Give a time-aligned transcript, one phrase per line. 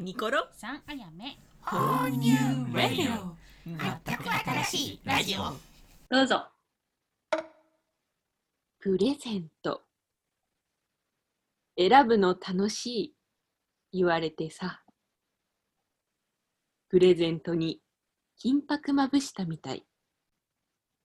[0.00, 2.32] ニコロさんあやめ Whole New
[2.72, 3.32] Radio
[3.66, 3.76] 全
[4.16, 4.30] く
[4.62, 5.40] 新しいラジオ
[6.08, 6.46] どうぞ。
[8.78, 9.82] プレゼント。
[11.76, 13.14] 選ぶの楽しい。
[13.92, 14.82] 言われてさ。
[16.88, 17.80] プレゼントに
[18.38, 19.84] 金箔まぶしたみたい。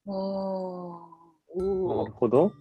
[0.06, 1.04] おー。
[1.56, 2.12] おなおる。
[2.14, 2.52] ほど。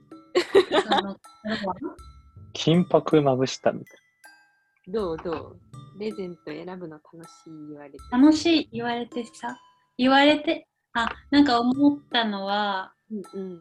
[2.54, 3.96] 金箔まぶしたみたい
[4.88, 5.60] どうどう？
[5.70, 7.98] プレゼント選ぶの楽しい言われて。
[8.10, 9.56] 楽しい言われてさ、
[9.96, 13.60] 言われて、あ、なんか思ったのは、うんうん。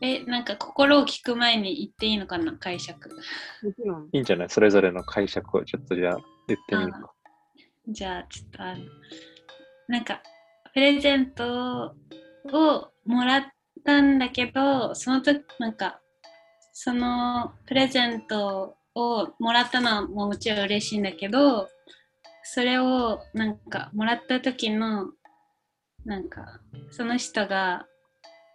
[0.00, 3.08] え、なんか心を聞く前に言っていいのかな、解釈。
[3.08, 4.08] もちろん。
[4.12, 4.48] いいんじゃない？
[4.48, 6.16] それぞれの解釈をちょっとじゃあ
[6.48, 7.12] 言ってみるか。
[7.88, 8.84] じゃあ、ちょっとあの、
[9.88, 10.22] なんか、
[10.72, 11.94] プレゼント
[12.52, 13.44] をもらっ
[13.84, 16.00] たんだけど、その時、なんか、
[16.72, 21.68] そのプレゼントをもらったのはもちろん嬉しいんだけど、
[22.42, 25.12] それをなんかもらった時の、
[26.04, 27.86] なんか、その人が、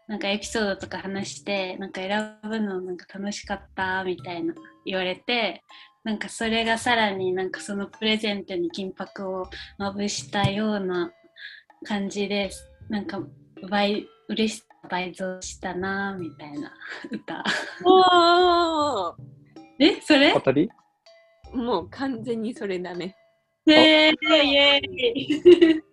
[0.07, 4.53] なんかエピソードとか話して、なんか選ぶのなんか楽しかったみたいな
[4.85, 5.63] 言われて、
[6.03, 11.11] なんかそれがさらになんかそのプレゼントに金箔をまぶしたような
[11.85, 12.69] 感じです。
[12.89, 13.22] なんか
[13.69, 16.73] 倍嬉しさ倍増したなみたいな
[17.11, 17.44] 歌。
[19.80, 20.33] えそれ？
[20.33, 20.70] 当たり？
[21.53, 23.16] もう完全にそれだね。
[23.67, 25.84] えー、イエーイ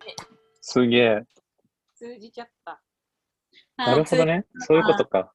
[0.61, 1.23] すげえ。
[1.95, 2.81] 通じちゃった。
[3.77, 4.47] なるほどね。
[4.61, 5.33] そういうことか。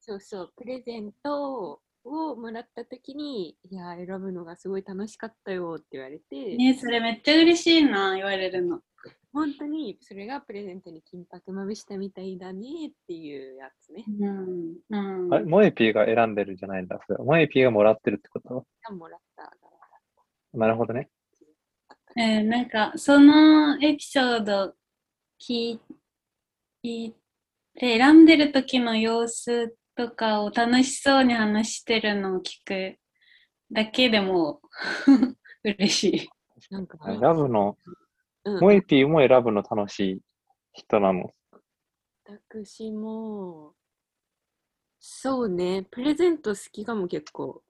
[0.00, 0.52] そうそう。
[0.56, 8.80] プレゼントをもらった時に、いや、選ぶのがすごい楽しかったよって言われて、ねそれめっちゃ嬉しいな言われるの。
[9.32, 14.04] 本当にそれがプレゼントに金箔まぶしたみたいだねっていうやつね。
[14.20, 14.76] うん。
[14.88, 15.34] うん。
[15.34, 16.98] あれ、モエピーが選んでるんじゃないんだ。
[17.06, 18.66] それモエピーがもらってるってこと？
[18.94, 19.56] もらった側
[20.54, 21.10] なるほどね。
[22.16, 24.74] えーなんかそのエピソード
[25.38, 25.78] 聞
[26.82, 27.12] い
[27.78, 32.98] て選んでる時の様子とかを楽しそうに話してるのを聞く
[33.72, 34.60] だけでも
[35.64, 36.28] 嬉しい。
[36.70, 37.76] なんか、選ぶの、
[38.44, 40.20] うん、モエピーも選ぶの楽しい
[40.72, 41.32] 人なの？
[42.24, 43.74] 私も、
[45.00, 47.62] そうね、プレゼント好きかも結構。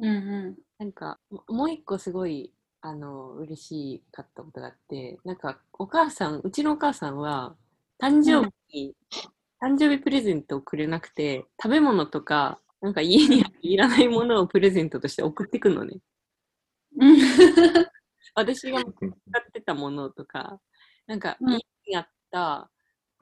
[0.00, 7.56] うんうなんか、ももう一個すごい、あの、嬉しかったことがあって、なんか、お母さん、うちのお母さんは、
[8.00, 8.96] 誕生日に、
[9.60, 15.96] 誕生日プレゼントをくれなくて、食べ物とか、なんか家にいらないものをプレゼントとして送ってくのね。
[15.96, 16.00] ん。
[18.34, 20.60] 私が使ってたものとか、
[21.06, 21.58] なんかうん家
[21.88, 22.70] にあった、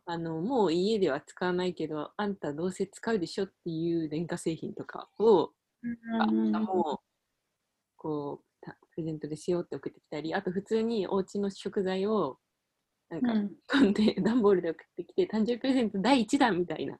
[0.06, 5.52] あの、もう家では使わないけど、あんたどうせ使うでしょっていう電化製品とかを、
[6.20, 7.06] あんたもう、
[7.96, 12.38] こう、たプレゼントですよって送ってきたり、あと普通にお家の食材を、
[13.08, 16.98] なんか、うんで 段ボールで送ってきて、誕生日プレゼント第1弾みたいな。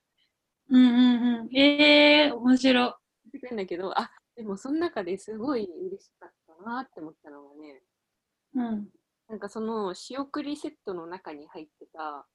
[0.69, 1.57] うんうんうん。
[1.57, 7.83] えー、面白ってくるんだけど、あ、でもその中ですごい嬉しかったなって思ったのがね、
[8.55, 8.91] うん。
[9.29, 12.27] なんかその仕送りセットの中に入ってた、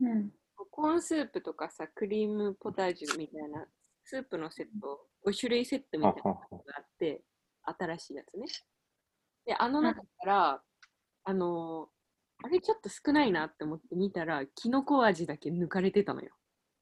[0.00, 0.32] うん。
[0.70, 3.66] コーンスープとかさ、クリームポタージュみたいな
[4.04, 7.22] スープのセット、5種類セットみたいなのがあって、
[7.62, 8.46] 新しいやつね。
[9.46, 10.62] で、あの中から、
[11.24, 11.97] あのー
[12.44, 16.34] あれちょっと少ないなって思って見たら、キノコ味だけ抜かれてたのよ。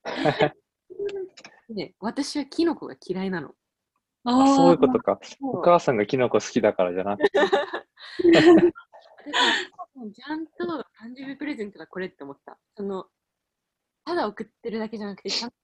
[1.68, 3.54] で、私はキノコが嫌いなの。
[4.24, 5.18] あそういうことか。
[5.40, 7.30] お母さんがキノコ好きだからじゃなくて。
[10.14, 10.52] ちゃんと
[11.00, 12.58] 誕生日プレゼントがこれって思った。
[12.76, 13.06] その、
[14.04, 15.56] ただ送ってるだけじゃなくて、ちゃんと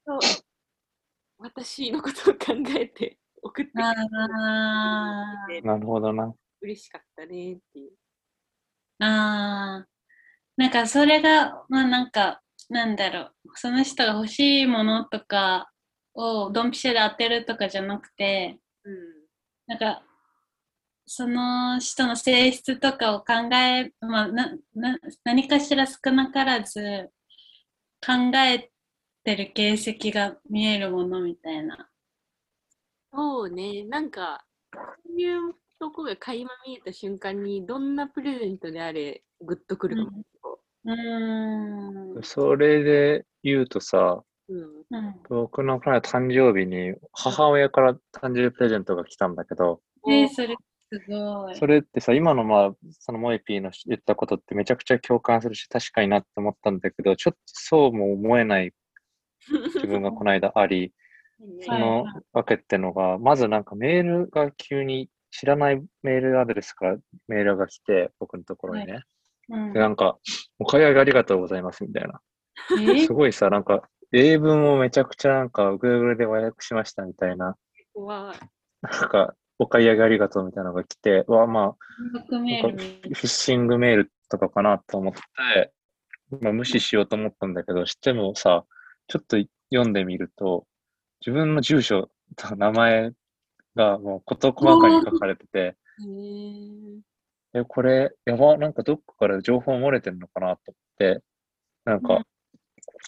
[1.39, 6.35] 私のことを考えて送ってくれあーてなるほどな。
[6.61, 7.93] 嬉しかったねっていう。
[9.03, 9.89] ああ、
[10.57, 15.71] なんかそれが、まあなんか、なんだろう、その人が欲しいものとか
[16.15, 18.97] をドンピシャで当てるとかじゃなくて、うん。
[19.67, 20.03] なんか、
[21.07, 27.11] その人の性質とかを考え、まあ、なな何かしら少なからず
[28.05, 28.71] 考え
[29.25, 31.91] てる形跡が見えるものみたいな。
[33.13, 34.81] そうね、なんか、そ
[35.15, 40.23] ういうとこが垣間見えた瞬間に、どんなプレゼントであれ、グッとくるかも。
[40.85, 42.23] うーん。
[42.23, 44.59] それで言うとさ、うん。
[44.59, 50.55] うん僕のこの間誕生日に母親から誕生日プレゼントが来たんだけど、えーそれ
[50.93, 51.57] すごい。
[51.57, 58.73] それってさ、今のまあ、そのモエピーの言ったことってめちゃくちゃ共感するし、確かになって思ったんだけど、ちょっとそうも思えない
[59.75, 60.93] 自分がこの間あり、
[61.63, 66.97] そ はいのわけってのが、まずなんかメールが急に知らないメールアドレスから
[67.27, 69.03] メールが来て、僕のところにね。
[69.49, 70.19] うんで、なんか、
[70.59, 72.21] お買い上げありがとうございますみたいな。
[72.81, 73.01] え？
[73.07, 77.57] すごいさ、なんか、英文をめちゃくちゃなんか、Google で和訳しましたみたいな、
[77.93, 78.39] 怖い。
[78.83, 81.77] なんか、お買い上げありがとうみたいなのが来て、うわ、まあ、
[82.21, 85.73] フィッシングメールとかかなと思って、
[86.41, 88.65] まあ、無視しようと思ったんだけど、してもさ、
[89.09, 89.37] ちょっと
[89.73, 90.67] 読んでみると、
[91.21, 93.13] 自分の住所と名前
[93.75, 95.77] がもう事細かに書かれてて、
[97.55, 101.23] え、これ、やば、なんかどっかから情報漏れてんのかなと思って、
[101.85, 102.03] なんうん。
[102.03, 102.27] か、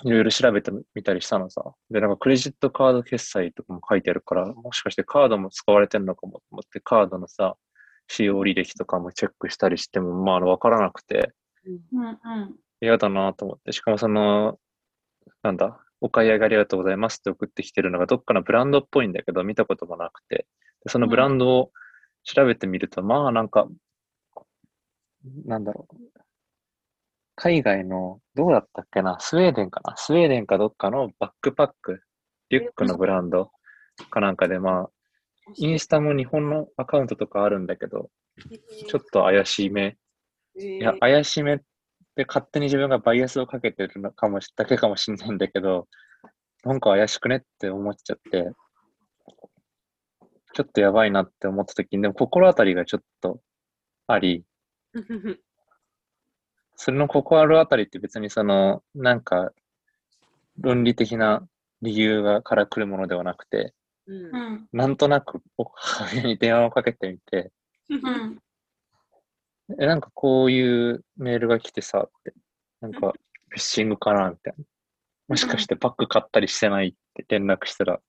[0.04, 1.62] いろいろ調べてみたりしたのさ。
[1.90, 7.56] で、なんかクレジットカード決済とかも書いてあるから、もしかしてカードも使われてんのかもと思って、カードのさ、
[8.08, 11.32] 使用履歴とかもチェックしたりしても、まあ、わからなくて、
[11.66, 11.70] う
[12.00, 12.10] んう
[12.44, 12.56] ん。
[12.82, 14.58] 嫌だなと思って、しかもその、
[15.42, 20.46] なんだ、お買い上げありがとうございますって送ってきてるのがどっかのブランドっぽいんだけど、見たこともなくて、
[20.84, 21.70] でそのブランドを
[22.24, 23.66] 調べてみると、まあなんか、
[25.46, 25.96] なんだろう、
[27.36, 32.02] 海外の、どうだったっけな、スウェーデンかな、スウェーデンかどっかのバックパック、
[32.50, 33.50] リュックのブランド
[34.10, 34.90] かなんかで、まあ、
[35.56, 38.10] インスタも日本のアカウントとかあるんだけど、
[38.88, 39.96] ちょっと怪しいめ。
[40.56, 41.58] いや、怪しめっ
[42.14, 45.88] て勝手に自分がバイアスをかけてるのかもし、だけかもしんないんだけど、
[46.64, 48.50] なんか怪しくねって思っちゃって、
[50.54, 53.40] ちょっとやばいなって思った時に、でも心当たりがちょっと
[54.06, 54.44] あり、
[56.76, 59.52] それの心当たりって別にその、なんか、
[60.58, 61.46] 論理的な
[61.82, 63.74] 理由がから来るものではなくて、
[64.06, 64.16] うん。
[64.16, 64.68] うん。
[64.72, 67.50] なんとなく僕母親に電話をかけてみて、
[67.88, 68.38] うん
[69.78, 72.34] え、なんかこういうメールが来てさ、って、
[72.80, 73.14] なんか、
[73.48, 74.64] フィッシングかなみたいな。
[75.28, 78.00] もしかしてバッグ買ったりしてないって連絡したら、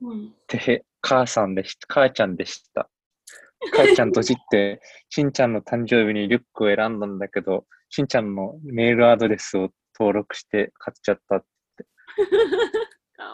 [0.00, 2.88] うんてへ、母さんでした、母ちゃんでした。
[3.72, 4.80] 母ちゃんとじって、
[5.10, 9.68] しんちゃんの誕生日にリュックを選んだんだけど、しんちゃんのメールアドレスを
[9.98, 11.40] 登録して買っちゃった。
[11.40, 11.44] か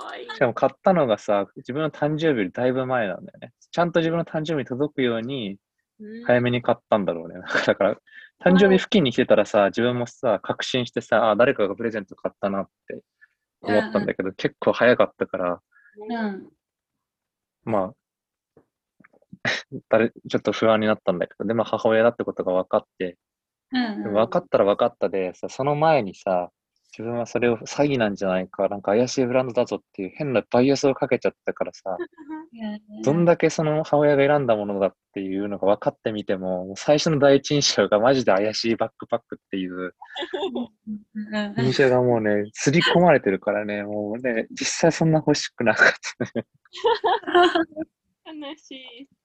[0.05, 0.31] わいい。
[0.31, 3.53] しかも買ったのがさ、自分の誕生日よりだいぶ前なんだよね。
[3.71, 5.57] ちゃんと自分の誕生日に届くように、うん
[6.27, 7.41] 早めに買ったんだろうね。
[7.67, 7.95] だから、
[8.45, 13.03] 誕生日付近に来てたらさ、自分もさ、確信してさ、あ、誰かがプレゼント買ったなって
[13.63, 15.63] 思ったんだけど、結構早かったから、
[16.11, 16.49] うん。
[17.65, 18.63] まあ、
[19.89, 23.19] 誰、ちょっと不安になったんだけど、でも母親だってことが分かって、
[23.71, 26.51] 分かったら分かったでさ、その前にさ、
[26.93, 31.97] 自分はそれを詐欺なんじゃないか、なんか怪しいブランドだぞっていう変なバイアスをかけちゃったからさ、
[33.05, 45.93] どんだけその母親が選んだものだっていうのが分かってみても、最初の第一印象がマジで怪しいバックパックっていううん印象がもうね、刷り込まれてるからね、もうね、実際そんな欲しくなかっ
[46.33, 46.47] たね。
[48.25, 49.18] 悲しい。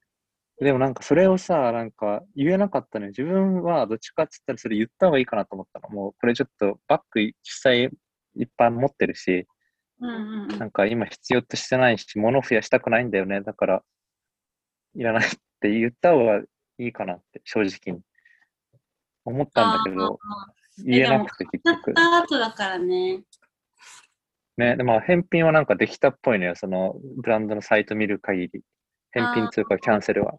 [0.60, 3.08] でもなんかそれをさ、なんか言えなかったね。
[3.08, 5.90] 自分はどっちかって言ったらそれ言った方がいいかなと思ったの。
[5.90, 7.90] もうこれちょっとバッグ実際
[8.36, 9.48] いっぱい持ってるし、
[10.00, 13.42] うんうんなんか今必要としてないし、物増やしたくないんだよね。
[13.42, 13.84] だから、
[14.96, 18.02] いらないって言った方がいいかなって、正直に。
[19.26, 20.20] 思ったんだけど、
[20.86, 21.94] 言えなくて結買っ局。
[21.94, 23.24] た後だからね。
[24.58, 26.56] ね、でも返品はなんかできたっぽいのよ。
[26.56, 28.62] そのブランドのサイト見る限り。
[29.14, 30.34] 返品通かキャンセルは。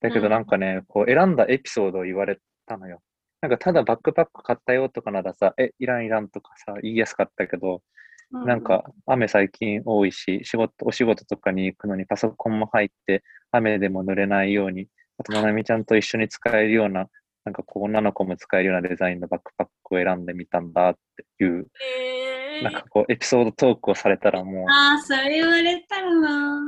[0.00, 3.00] だけどうんなんかね、こう選んだエピソードを言われたのよ。
[3.40, 7.82] なんかただバックパック買ったよとかならさ、え、いらんいらんとかさ、言いやすかったけど、
[8.30, 17.08] なんか雨最近多いし、仕事、お仕事とかに行くのにパソコンも入って、雨でも濡れないように、あと、ななみちゃんと一緒に使えるような、
[17.44, 20.94] なんかこう女の子も使えるようなデザインのバックパックを選んでみたんだっ
[21.38, 26.60] ていう、えなんかこうエピソードトークをされたらもう、ああ、それ言われたらな。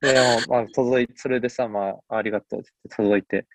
[0.00, 3.46] でも、まあ、届いそれでさ、まあ、ありがとうって言って届いて、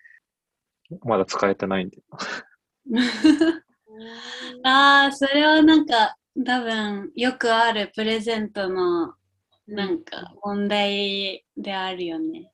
[1.04, 1.98] まだ使えてないんで。
[4.62, 9.14] ああ、それはなんか、多分よくあるプレゼントの
[9.66, 12.52] なんか問題であるよね。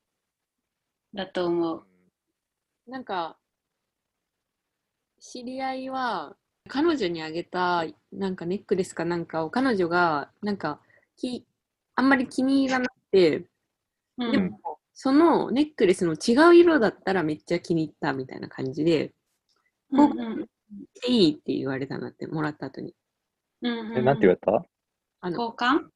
[1.13, 1.87] だと思う。
[2.87, 3.39] なんか、
[5.21, 6.37] 知り合いは、
[6.69, 10.81] 彼女にあげた、なんかネックレスかなんかを彼女が、なんか、
[11.17, 11.45] き
[11.95, 13.45] あんまり気に入らなくて、
[14.19, 14.33] うん。
[14.33, 19.15] でも、そのネックレスの違う色だったらめっちゃ気に入ったみたいな感じで、
[19.91, 20.47] うんうん。
[21.07, 22.95] いいって言われたなって、もらった後に。
[23.63, 24.67] うんえ、なんて言われた？
[25.21, 25.89] あの、交換？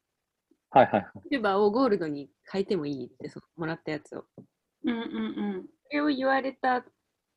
[0.71, 1.05] はいはいはい。
[1.25, 4.25] シルバーをゴールドに変えてもいいって、そのもらったやつを。
[4.85, 6.85] うんうんそれを言われた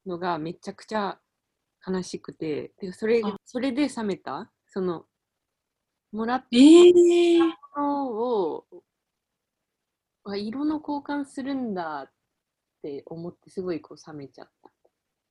[0.05, 1.19] のがめちゃくちゃ
[1.87, 3.35] 悲しくて、でそれあ。
[3.45, 5.05] それで冷めた、その、
[6.11, 8.65] もらったええものを、
[10.31, 12.11] あ色の交換するんだっ
[12.79, 14.71] って思ってすごいこう冷めちゃった。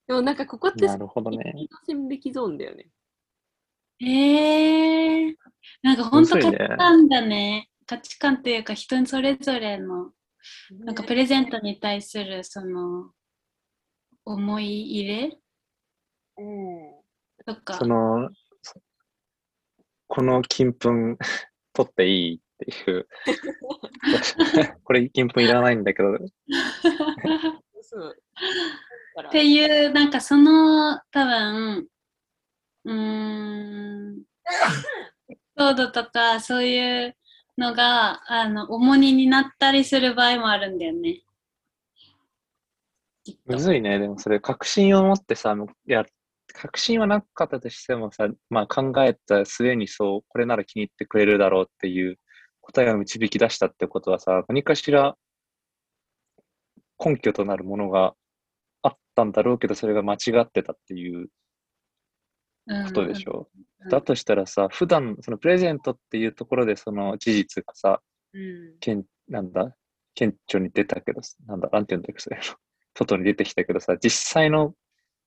[0.07, 1.55] でもなんかここってなるほどね。
[1.87, 2.91] 線引きゾーンだよね。
[4.01, 5.35] へえ
[5.83, 7.71] なんか本当価値観だね。
[7.87, 10.13] 価値観っていうか人それぞれの
[10.71, 13.13] なんかプレゼントに対するその
[14.27, 15.39] 思い入れ？
[16.37, 16.95] うん。
[17.47, 17.87] とかそ。
[17.87, 18.29] の、
[18.61, 18.79] そ
[20.07, 21.17] この金粉
[21.73, 22.43] 取っていい？
[22.59, 23.09] っていう。
[24.85, 26.19] これ金粉いらないんだけど、っ
[29.31, 31.89] ていうなんかその多分
[32.85, 34.23] うーん
[35.29, 37.17] エピソードとかそういう
[37.57, 41.23] のがあの重荷になったりする場合もあるんだよね。
[43.47, 43.99] むずいね。
[43.99, 46.07] でもそれ確信を持ってさ、いや、
[46.55, 52.19] 確信はなかったとしてもさ、まあ考えた末にそう、これなら気に入ってくれるだろうっていう
[52.69, 55.17] 答えを導き出したってことはさ、何かしら
[57.03, 58.15] 根拠となるものが
[58.83, 61.29] あったんだろうけど、それが間違ってたっていう
[62.87, 63.49] ことでしょ。
[63.57, 68.03] うんだとしたらさ、普段、そのプレゼントっていうところでその事実がさ、
[68.35, 68.75] うん。
[68.81, 69.75] けんなんだ、
[70.15, 72.39] 顕著に出たけど、なんだ、なんて言うんだっけ、それ。
[72.99, 74.75] 外に出てきたけどさ、実際の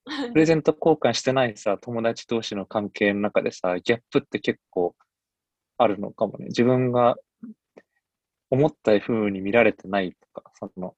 [0.34, 4.94] プレゼント交換してないさ、友達同士の関係の中でさ、ギャップって結構
[5.78, 6.48] あるのかもね。
[6.48, 7.16] 自分が
[8.52, 10.96] 思った風に見られてないとか、その、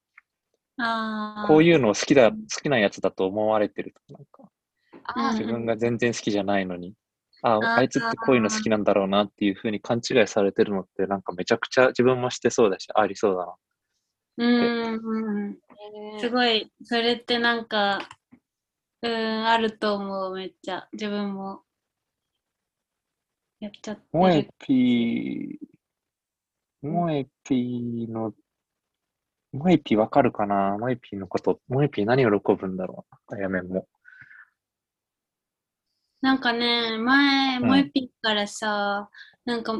[1.46, 6.94] こういうのを好きだ、好きなやつだと思われてるとか、なんか、自分が全然好きじゃないのに、
[7.42, 7.74] ああー。
[7.78, 13.54] あいつってこういうの好きなんだろうなっていう風に勘違いされてるのって、なんかめちゃくちゃ自分もしてそうだし、ありそうだな。
[14.38, 14.54] うん。
[14.56, 15.44] うん。
[15.46, 15.58] うん
[16.18, 18.00] すごいそれってなんか
[19.02, 20.88] うんあると思うめっちゃ。
[20.92, 21.62] 自分も。
[23.60, 25.56] やっちゃってモエるピー、
[26.84, 28.34] モエピーの、
[29.52, 30.76] モエピーわかるかな？
[30.78, 33.34] モエピーのこと、モエピー何を喜ぶんだろう？
[33.34, 33.88] な、やめんも。
[36.20, 37.66] なんかね前うん。
[37.66, 39.08] モエピーからさ
[39.44, 39.74] なんか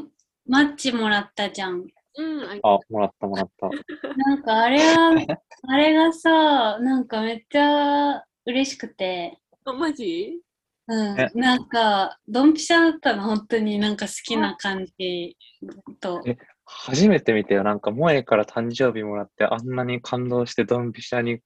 [0.46, 1.87] マッチもらったじゃん。
[2.16, 2.61] うん。
[2.62, 3.68] ああ、もらったもらった。
[4.16, 5.11] なんかあれは
[5.68, 9.38] あれがさなんかめっちゃ嬉しくて。
[9.66, 10.40] あ、マジ？
[10.87, 11.20] うん。
[11.20, 15.34] え、なんか、ドンピシャだったの、本当になんか好きな感じ
[15.99, 16.23] と。
[16.26, 17.62] え初めて見たよ。
[17.62, 21.40] なんか、萌えから誕生日もらって、あんなに感動して、ドンピシャに、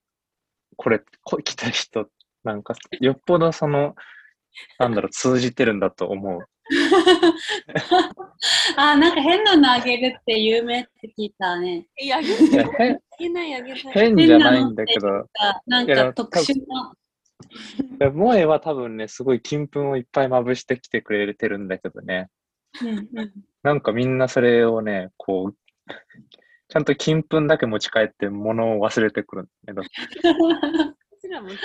[0.77, 2.09] これ、こ来た人、
[2.45, 3.95] なんか、よっぽどその、
[4.79, 6.41] なんだろう、通じてるんだと思う。
[8.77, 11.87] あ、なんか変なのあげるって有名って聞いたね。
[12.01, 12.35] いや、変あ
[13.19, 13.83] げない、あげない。
[13.93, 16.95] 変じゃないんだけど、あなんか特殊な。
[17.99, 22.29] で萌えは多分ね、すごい金粉をいっぱいまぶしてきてくれてるんだけどね。
[22.83, 23.33] うんうん。
[23.63, 25.57] なんかみんなそれをね、こう、
[26.69, 29.83] ちゃんと金粉だけ持ち帰って物を忘れてくるんだけど、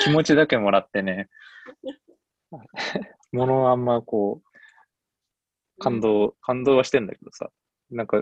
[0.04, 1.30] 気持ちだけもらってね、
[3.32, 7.50] 物をあんまこう、感動、感動はしてんだけどさ、
[7.90, 8.22] なんか、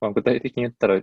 [0.00, 1.00] まあ、具体的に言ったら、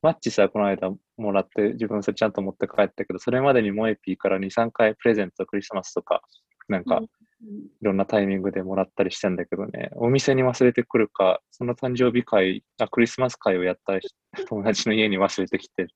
[0.00, 6.22] マッチさ、この間もらって、自分それちゃんと持って帰ったけど、それまでにモエピーから2、3回プレゼント、クリスマスとか、
[6.68, 7.02] なんか、
[7.44, 13.98] いろんなタイミングでもらったりしてんだけどね、お店に忘れてくるか、その誕生日会、あクリスマス会をやった
[14.48, 15.86] 友達の家に忘れてきて、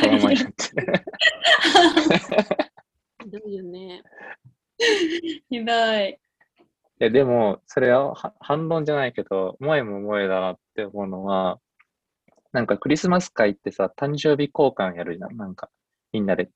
[0.00, 0.54] そのままになって。
[3.24, 4.02] ひどいよね。
[5.50, 6.18] ひどい。
[7.00, 11.60] いや、でも、それはは反論じゃないけど、萌えも萌えだなって思うのは、
[12.52, 15.36] なんかクリスマス会ってさ、誕生日交換やるじゃん。
[15.36, 15.70] なんか、
[16.12, 16.50] みんなで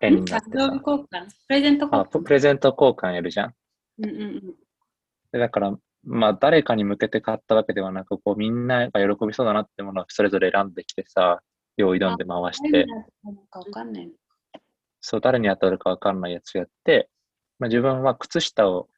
[0.00, 0.82] 絵になってさ誕生日。
[0.86, 1.26] 交換？
[1.48, 3.54] プレゼント交あ、ププレゼント交換やるじゃん。
[4.00, 4.54] 換うんうんうん
[5.30, 11.42] でだから、まあ、誰かに向けて買ったわけではなく、こう、みんなが喜びそうだなってものをそれぞれ選んできてさ、
[11.76, 12.86] 用意どんで回して。
[15.00, 17.10] そう、誰に当たるかわかんないやつやって、
[17.58, 18.88] まあ、自分は靴下を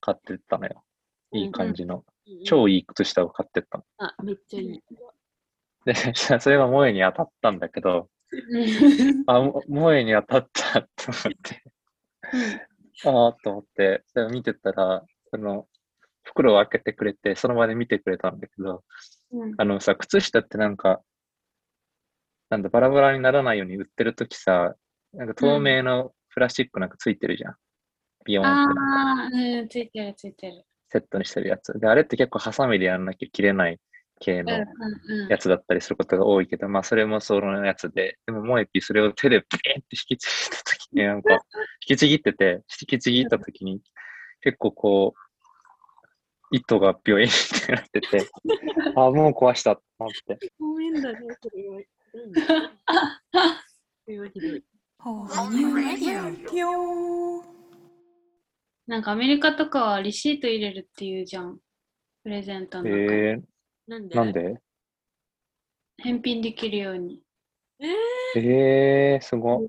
[0.00, 0.84] 買ってったのよ。
[1.32, 2.04] いい感じの。
[2.44, 3.84] 超いい靴下を買ってったの。
[3.98, 4.82] あ、めっちゃいい。
[5.84, 5.94] で、
[6.40, 8.08] それが萌えに当たったんだけど、
[9.26, 11.62] あ、も萌えに当たったと思って、
[13.04, 15.66] ああと思って、それを見てたら、その、
[16.22, 18.84] 袋を開けてくれて、その場で見てくれたんだけど、
[19.32, 21.00] うんあのさ、靴下ってなんか、
[22.50, 24.74] なんだ、バラバラにならないように売ってるときさ、
[25.12, 27.54] なんか透明のプラスチックなんかついてるじゃん。
[28.24, 30.64] ビヨーンってなんかああ、うん、ついてるついてる。
[30.88, 31.72] セットにしてるやつ。
[31.78, 33.78] で、あれって結構ハサミでやんなきゃ切れない
[34.20, 34.52] 系の
[35.28, 41.34] やつだったりすることが多いけど、まあそれもそのやつで、でももう一匹それを手でブリーンって引きちぎったときに、なんか、
[41.88, 43.80] 引きちぎってて、引きちぎったときに、
[44.42, 45.20] 結構こう、
[46.52, 47.30] 糸がビョインっ
[47.66, 48.28] てなってて、
[48.96, 50.52] あ、もう壊したって思って。
[50.58, 51.76] ごめんだね、それは。
[51.76, 52.32] うん
[54.04, 54.64] それはひどい。
[58.86, 61.58] なんかアメリカとかはリシート入れるっていうじゃん。
[62.22, 62.88] プレゼントの。
[62.88, 63.40] え
[63.90, 64.14] なんで？
[64.14, 64.60] ー、なんで？
[65.96, 67.20] 返品できるように。
[67.80, 67.88] え
[68.36, 69.68] えー、すごい。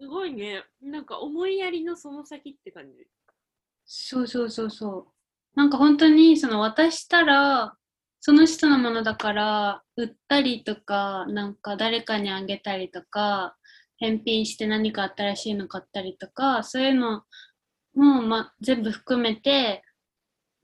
[0.00, 0.64] すごいね。
[0.80, 3.06] なんか思いやりのその先って感じ。
[3.84, 5.06] そうそうそうそう。
[5.54, 7.76] なんか本当にその渡したら、
[8.20, 13.56] その人のものだから、売ったりとか、なんか誰かにあげたりとか、
[13.98, 17.24] 返品して何か新しいの買ったりとか、そういうの
[17.94, 19.82] も、ま、全部含めて、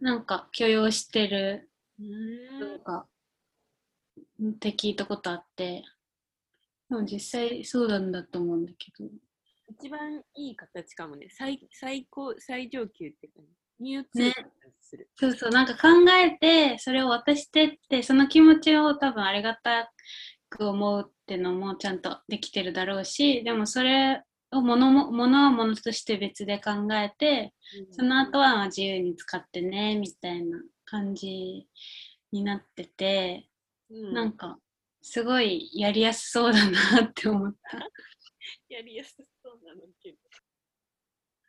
[0.00, 3.06] なんか許容してるうなんか、
[4.18, 5.84] って聞いたことあって、
[6.90, 9.08] でも実際そうなんだと思うんだけど。
[9.68, 11.28] 一番いい形かもね。
[11.30, 13.50] 最最高、最上級って感じ。
[13.78, 14.04] ニュ
[14.80, 15.10] する。
[15.16, 19.92] そうそう、なんか考えて、それを渡してって、その気持ちを多分ありがた
[20.48, 24.22] く思うってのもちゃんとできてるだろうし、でもそれ
[24.56, 27.54] を物も、物は物として別で考えて、
[27.92, 31.68] その後はまあ自由に使ってね、みたいな感じ
[32.32, 33.48] になってて、
[33.90, 34.58] うん、なんか、
[35.02, 37.78] すごいやりやすそうだなって思った。
[38.68, 40.18] やりやすそうなのけど。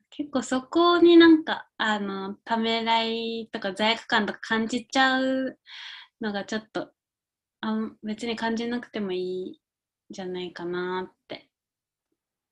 [0.09, 5.59] 結構そこになんか、あの、ためらいとか罪悪感とか感じちゃう
[6.21, 6.91] のがちょっと、
[7.61, 9.55] あん別に感じなくてもいいん
[10.09, 11.46] じゃないかなってうん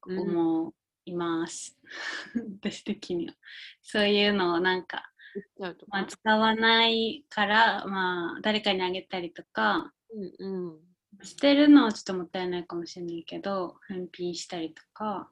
[0.08, 0.74] 思
[1.06, 1.78] います。
[2.62, 3.34] 私的には。
[3.82, 5.12] そういうのをなんか、
[5.58, 6.06] まあ、か。
[6.06, 9.94] 使わないから、まあ、誰かにあげたりとか、
[10.40, 10.96] うんうん。
[11.24, 15.32] 捨てるのはちょっともったいないかもしれないけど、返品したりとか、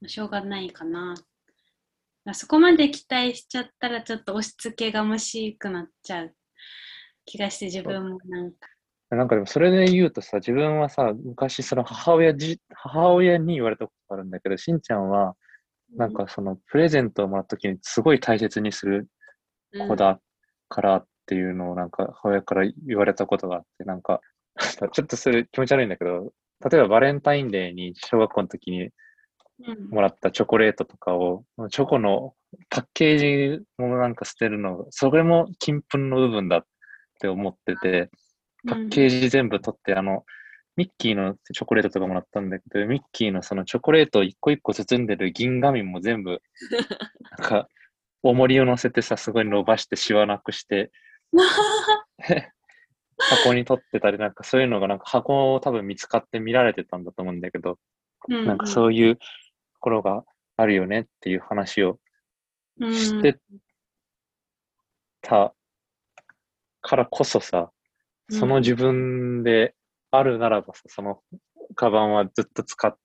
[0.00, 1.14] まあしょうがないかな。
[2.24, 6.34] まあそこまで期待しちゃったらちょっと押し付けがましくなっちゃう
[7.24, 8.68] 気がして自分もなんか。
[9.10, 15.34] なんかでもそれで言うとさ、自分はさ、昔その母親じ、母親に言われたことがあるんだけど、しんちゃんは、
[15.96, 19.08] なんかそのプレゼントをもらった時にすごい大切にする
[19.88, 20.20] 子だ
[20.68, 24.20] からっていうのをなんか母親から言われたことがあって、なんか、
[24.92, 26.32] ちょっとそれ気持ち悪いんだけど、
[26.70, 28.90] 例えばバレンタインデーに小学校の時に
[29.66, 29.90] うん。
[29.90, 32.34] もらったチョコレートとかを、チョコの
[32.70, 36.62] パッケージもなんか捨てるの、それも金粉の部分だっ
[37.20, 38.10] て思ってて、
[38.66, 40.24] パッケージ全部取って、あの、
[40.76, 46.40] ミッキーのチョコレートとかもらったんだけど、ミッキーのそのチョコレートを一個一個包んでる銀紙も全部、
[47.38, 47.68] なんか、
[48.22, 50.90] 重りを乗せてさ、すごい伸ばしてシワなくして、
[53.18, 57.78] 箱に取ってたり、なんかそういうのがなんか箱を多分見つかって見られてたんだと思うんだけど、
[58.28, 59.22] うんなんかそういうと
[59.80, 60.24] ころが
[60.56, 61.98] あるよねっていう話を
[62.80, 62.94] うん。
[62.94, 63.38] して
[65.20, 65.54] た
[66.80, 67.70] からこそさ、
[68.30, 69.74] その自分で
[70.10, 71.20] あるならばさ、その
[71.74, 72.96] カバンはずっと使っ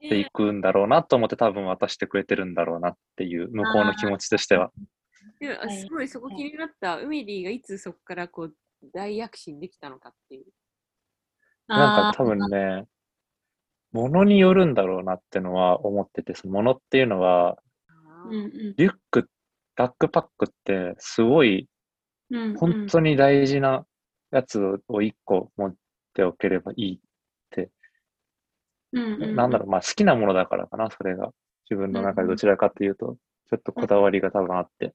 [0.00, 4.70] ていくんだろうなと思って多分渡してくれてるんだろうなっていう向こうの気持ちとしては。
[5.40, 6.98] でもはいすごいそこ気になった。
[6.98, 8.54] ウメリーがいつそこからこう
[8.94, 10.44] 大躍進できたのかっていう。
[11.68, 12.86] なんか多分ね、
[13.92, 17.56] ものによるんだろうなってのは思ってて、そのものっていうのは、
[18.30, 19.28] リュック、
[19.76, 21.68] バックパックってすごい
[22.32, 23.84] うん本当に大事な
[24.32, 25.74] やつを一個持っ
[26.14, 26.98] ておければいいっ
[27.50, 27.70] て、
[28.92, 31.30] うんなんだろう、まあ好きなものだからかな、それが。
[31.70, 33.16] 自分の中でどちらかっていうと、
[33.48, 34.94] ちょっとこだわりが多分あって。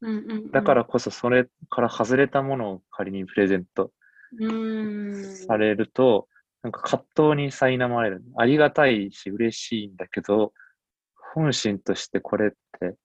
[0.00, 3.90] うんうんうんだからこそそれから外れたものを仮にプレゼント
[4.38, 6.28] うんされると、
[6.62, 8.22] なんか葛藤に苛まれる。
[8.36, 10.52] ありがたいし嬉しいんだけど、
[11.34, 12.96] 本心としてこれって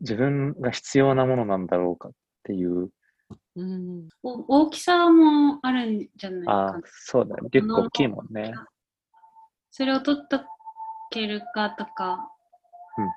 [0.00, 2.12] 自分が必要なものなんだろうかっ
[2.44, 2.90] ていう。
[3.56, 4.08] うん。
[4.22, 7.48] お大きさもあるんじゃないかな。、そうだね。
[7.52, 8.52] リュック大きいもんね。
[9.70, 10.40] それを取っと
[11.10, 12.28] けるかとか、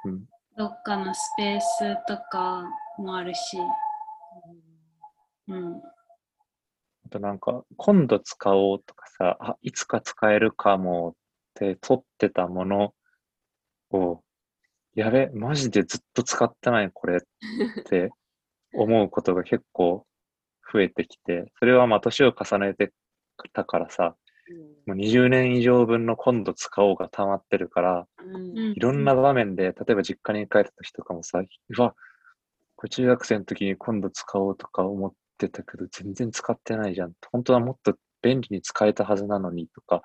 [0.06, 0.26] うんうん。
[0.56, 2.63] どっかのスペースとか
[2.97, 3.58] もあるし、
[5.47, 5.76] うん。
[7.06, 11.13] あとなんか、今度使おうとかさ、あ、いつか使えるかもっ
[11.54, 12.93] て取ってたもの
[13.91, 14.21] を、
[14.95, 17.21] やべ、マジでずっと使ってないこれっ
[17.86, 18.10] て
[18.73, 20.07] 思うことが結構
[20.71, 22.91] 増えてきて、それはまあ年を重ねて
[23.53, 24.15] たからさ、
[24.86, 28.58] もう20年以上分の今度使おうが溜まってるから、うん。
[28.71, 31.95] いろんな場面で、例えば実家に帰った時とかもさ、うわ、
[32.75, 37.13] これ中学生の時に今度使おうとか思ってたけど、全然使ってないじゃん。
[37.32, 40.01] 本当はもっと便利に使えたはずなのにとか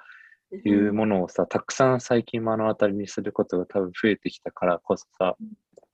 [0.64, 5.36] いうものをさ、たくさん最近目の当たりにすることが多分増えてきたからこそさ、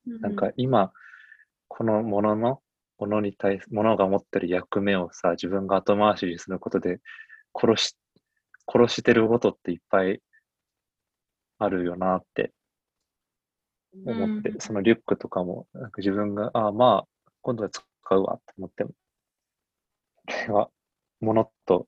[0.07, 0.92] なんか今、
[1.68, 2.62] このものの、
[2.98, 7.00] ものに対す、ものが持ってる役目をさ、自分が後回しにすることで、
[7.54, 7.96] 殺し、
[8.70, 10.20] 殺してることっていっぱい
[11.58, 12.52] あるよなって
[14.04, 17.82] 思って、うんそのリュックとかも、なんか自分が、ああ、まあ、今度は使
[18.16, 18.94] うわって思っても、こ
[20.46, 20.70] れは、
[21.20, 21.87] 物と、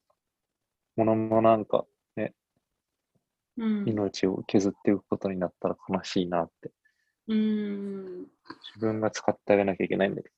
[0.97, 1.85] 物のなんか、
[3.57, 3.85] うん。
[3.87, 6.71] 命を削っていくことになったら悲しいなって、
[7.29, 8.21] うん。
[8.75, 10.35] 自分が使ってあげなきゃいけないんだけど。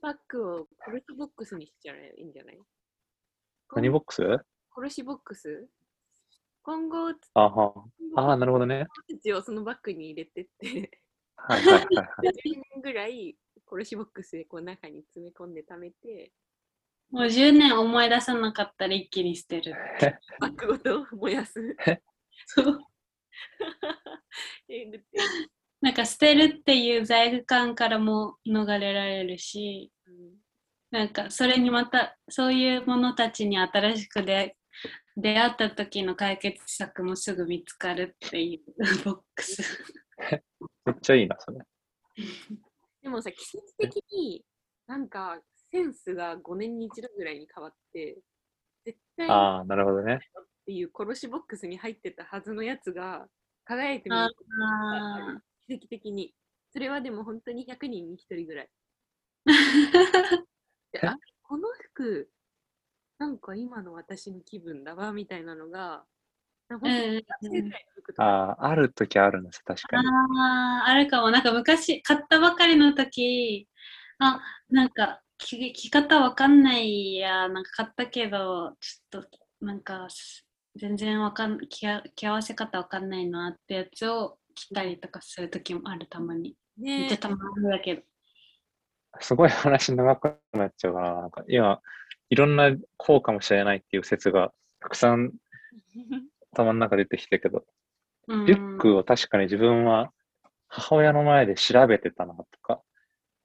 [0.00, 2.58] バッグをコルシボックスにしちゃえばいいんじゃない？
[3.74, 4.22] 何ボックス？
[4.70, 5.68] コルシボックス？
[6.62, 7.84] 今後、あは。
[8.16, 8.86] ああ、なるほどね。
[9.10, 10.90] たちをそのバッグに入れてって、
[11.36, 12.28] はいはいはいはい。
[12.28, 12.32] 10
[12.74, 16.32] 年ぐらいコルシボックスでこう中に詰め込んで貯めて、
[17.10, 19.74] もう10年思い出さなかったら一気に捨てる。
[20.40, 21.74] バッグごと燃やす。
[22.46, 22.80] そう。
[24.68, 24.84] え
[25.80, 30.38] なんか捨てるっていう罪悪感からも逃れられるし、うん
[30.90, 34.56] なんかそれにまたそういうものたちに新しく出
[35.16, 39.62] 出会った時の解決策もすぐ見つかるっていうボックス。
[40.86, 41.58] めっちゃいいな、それ。
[43.02, 44.44] でもさ、季節的に
[44.86, 48.18] なんかセンスが5年に一度ぐらいに変わって、
[48.84, 50.20] 絶対っああ、なるほどね。
[50.64, 53.26] ていう殺しボックスに入ってたはずのやつが
[53.64, 56.34] 輝いてみるああ奇跡的に。
[56.72, 58.70] それはでも本当に100人に1人ぐらい。
[61.42, 62.30] この服、
[63.18, 66.04] なんか今の私の気分だわみたいなのが、
[68.18, 70.06] ああ、あるときあるんです、確かに。
[70.06, 71.30] あーあるかも。
[71.30, 73.68] なんか昔買ったばかりの時、
[74.18, 79.28] あ、なんか着着方わかんないや、なんか買ったけど、ちょっと
[79.60, 80.08] なんか
[80.76, 86.56] 全然わかん着あ着合わせ方わかんないなってやつを着たりとかする時もある、たまに。
[86.76, 88.02] めっねちゃたまにだけど。
[89.20, 91.14] すごい話長くなっちゃうかな。
[91.14, 91.80] なんか今、
[92.30, 95.32] いろんなこうかもしれないっていう説がたくさん
[96.52, 97.64] 頭の中出てきたけど、
[98.26, 100.12] うんリュックを確かに自分は
[100.66, 102.82] 母親の前で調べてたなとか、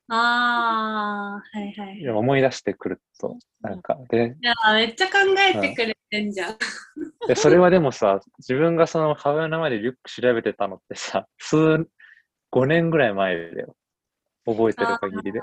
[0.09, 1.99] ああ、はいはい。
[1.99, 6.57] い思い出してくると、なんか、で、や、めっちゃ考えてくれてんじゃん。
[7.27, 11.57] でそれはでもさ、自分がその母親の前でリュック調べてたのってさ、数、
[12.51, 13.75] 5年ぐらい前だよ。
[14.45, 15.39] 覚えてる限りで。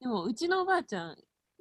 [0.00, 1.16] でもうちのおばあちゃん、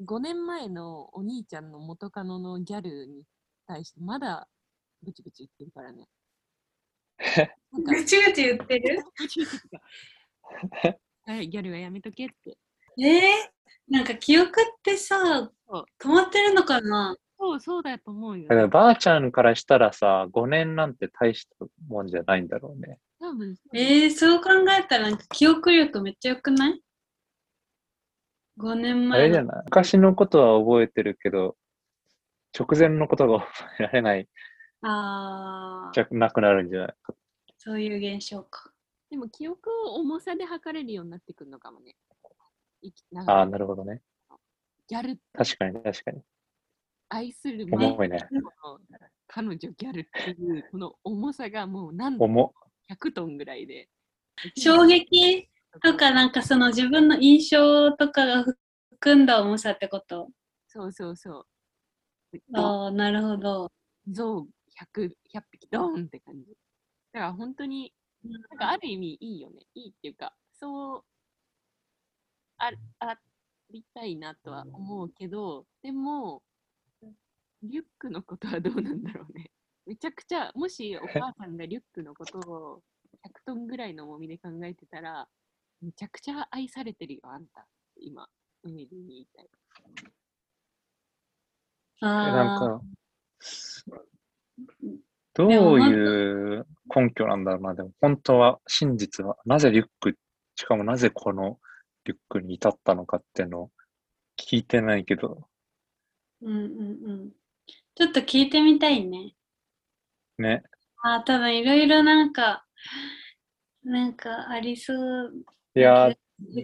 [0.06, 3.24] 5年前のお兄ちゃんの元カノのギャルに
[3.68, 4.48] 対してまだ
[5.04, 6.08] ブチブチ言ってるからね。
[7.72, 12.58] ぐちぐち言ってるブチブチってかはい、ギャルはやめとけって。
[13.00, 13.22] えー、
[13.90, 15.52] なんか記憶ってさ
[16.00, 17.16] 止まってるのかな？
[17.42, 18.56] そう、そうだと思うよだ。
[18.56, 23.00] からばあちゃんからしたらさ、5年なんて大したもんじゃないんだろうね。
[23.20, 24.50] 多分えー、そう考
[24.80, 26.82] えたらなんか記憶力めっちゃ良くない
[28.60, 29.64] ?5 年あ前のれじゃない？
[29.66, 31.56] 昔のことは覚えてるけど、
[32.58, 33.50] 直前のことが覚
[33.80, 34.30] えられない
[34.84, 36.88] あーじゃなくなるんじゃない？
[37.04, 37.14] か。
[37.58, 38.72] そういう現象か。
[39.10, 41.96] でも記憶を重さで測れるようになってくるのかもね。
[43.16, 44.02] ああ、かなるほどね。
[44.88, 46.22] ギャル確かに確かに。
[47.14, 48.18] 愛する重いね。
[48.32, 48.80] の
[49.28, 52.52] 彼女ギャルっていうこの重さがもう何重っ。
[52.90, 53.90] 100トンぐらいで。
[54.58, 55.50] 衝撃
[55.84, 58.46] とかなんかその自分の印象とかが
[58.92, 60.30] 含んだ重さってこと？
[60.68, 61.46] そうそうそ
[62.34, 62.38] う。
[62.54, 63.70] ああ、なるほど。
[64.08, 64.48] 象
[64.96, 66.46] 100、100匹ドーンって感じ。
[67.12, 67.94] だから本当に、
[68.24, 69.66] なんかある意味いいよね。
[69.74, 71.04] いいっていうか、そう
[72.58, 73.18] ああ
[73.70, 76.42] りたいなとは思うけど、でも、
[77.64, 79.52] リュックのことはどうなんだろうね。
[79.86, 82.82] めちゃくちゃ、もしお母さんがリュックのことを
[83.24, 85.28] 100トンぐらいの重みで考えてたら、
[85.82, 87.68] めちゃくちゃ愛されてるよ、あんた。
[87.98, 88.28] 今、
[88.68, 89.50] エミリーに言いたい。
[92.02, 92.82] あなんか、
[95.34, 97.76] どういう根拠なんだろうな。
[97.76, 100.18] でも本当は、真実は、なぜリュック、
[100.56, 101.60] しかもなぜこの
[102.06, 103.72] リュックに至ったのかっていうのを
[104.38, 105.48] 聞いてないけど、
[106.42, 107.32] うんうんうん。
[107.96, 109.36] ちょっと聞いてみたいね。
[110.38, 110.64] ね。
[111.04, 112.66] あー多分いろいろなんか、
[113.84, 115.34] なんかありそう
[115.76, 116.16] いやー、だ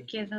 [0.06, 0.36] けど、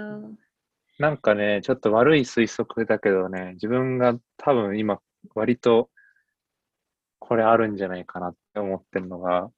[0.99, 5.01] なんかね、ちょっと悪い推測だけどね、自分が多分今、
[5.35, 5.91] 割と、
[7.19, 9.53] これあるんじゃないかなって思ってるのが、うん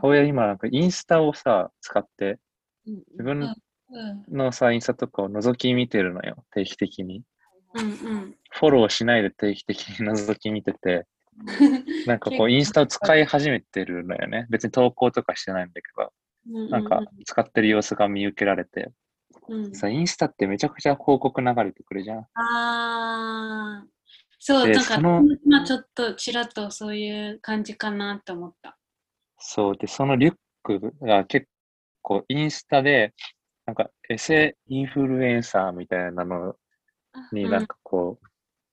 [0.00, 2.38] 母親今なんかインスタをさ、使って、
[2.86, 3.54] うん自分
[3.90, 7.22] うんのさ、インスタとかを覗き見てるのよ、定期的に。
[7.76, 8.34] うんうん。
[8.50, 11.06] フォローしないで定期的に覗き見てて、
[12.06, 14.46] なんかこう、インスタを使い始めてるのよね。
[14.48, 16.12] 別に投稿とかしてないんだけど、
[16.70, 18.90] なんか使ってる様子が見受けられて、
[19.48, 22.18] うんうん、さ、インスタってめちゃくちゃ広告流れてくるじゃん。
[22.18, 23.86] ああ、
[24.38, 28.78] そう、でなんかその今ちょっとちらっとそういう感じかなと思った。
[29.38, 31.48] そうで、そのリュックが結
[32.02, 33.12] 構インスタで、
[33.66, 36.56] なんかエセインフルエンサーみたいなの
[37.32, 38.26] になんかこう、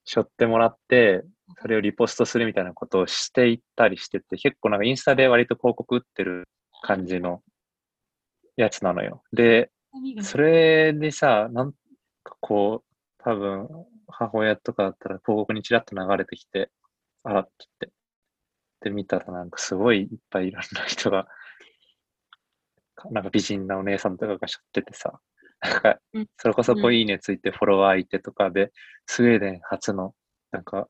[0.04, 1.24] 背負ってもらって、
[1.60, 6.48] それをリポストするみたいなことをしていったりしてて、結構なんかインスタで割と広告打ってる
[6.82, 7.42] 感じの
[8.56, 9.22] やつなのよ。
[9.32, 9.70] で、
[10.22, 11.72] それでさ、なん
[12.22, 13.68] かこう、多分、
[14.06, 16.70] 母親とかだったら広告にちらっと流れてきて、
[17.22, 17.92] あらって言って。
[18.82, 21.26] で、見たらなんかすごいいっぱいいろんな人が、
[22.94, 25.20] かなんか美人なお姉さんとかがしょっててさ、
[25.64, 28.70] なんかうん、それこそこいいねついてフォロワーいてとかで、
[29.06, 30.14] スウェーデン初の、
[30.52, 30.88] なんか、